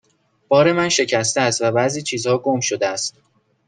[0.47, 3.15] بار من شکسته است و بعضی چیزها گم شده است.